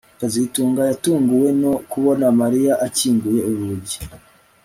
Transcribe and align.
kazitunga 0.19 0.81
yatunguwe 0.89 1.49
no 1.61 1.73
kubona 1.91 2.25
Mariya 2.41 2.73
akinguye 2.85 3.41
urugi 3.51 3.99